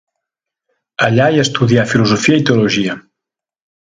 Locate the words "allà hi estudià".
1.07-1.83